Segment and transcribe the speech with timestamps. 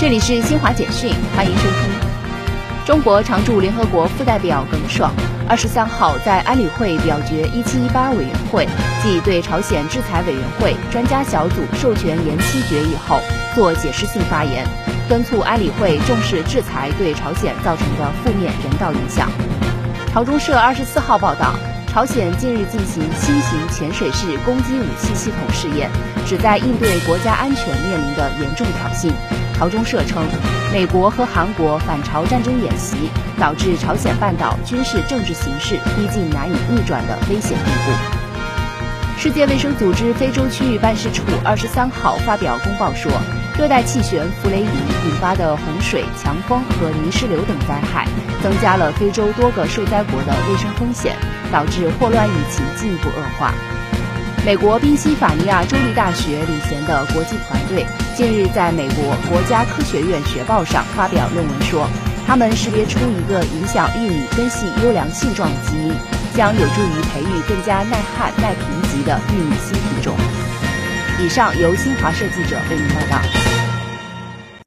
[0.00, 2.86] 这里是新华简讯，欢迎收听。
[2.86, 5.12] 中国常驻联合国副代表耿爽
[5.48, 8.64] 二十三号在安理会表决一七一八委员会
[9.02, 13.20] 即对朝鲜制裁委员会专家小组授权延期决议后
[13.56, 14.64] 做解释性发言，
[15.08, 19.28] 敦促安理会重视制裁对朝鲜造成的负面人道影响。
[20.14, 21.54] 朝中社二十四号报道。
[21.90, 25.90] 朝鲜近日进行新型潜水式攻击武器系统试验，
[26.24, 29.10] 旨在应对国家安全面临的严重挑衅。
[29.58, 30.22] 朝中社称，
[30.72, 32.96] 美国和韩国反朝战争演习
[33.40, 37.90] 导致朝鲜半岛军事政治形势逼近难以逆转的危险地步。
[39.18, 43.10] 世界卫生组织非洲区域办事处二十三号发表公报说。
[43.58, 44.68] 热带气旋弗雷迪
[45.08, 48.06] 引发的洪水、强风和泥石流等灾害，
[48.40, 51.16] 增加了非洲多个受灾国的卫生风险，
[51.50, 53.52] 导致霍乱疫情进一步恶化。
[54.44, 61.86] 美国宾夕法尼亚州立大学领衔的国际团队近日在美国国家科学院学报上发表论文说，
[62.26, 65.92] 他们识别出一个影响玉米根系优良性状的基因，
[66.34, 70.16] 将有助于培育更加耐旱、耐贫瘠的玉米新品种。
[71.20, 73.67] 以上由新华社记者为您报道。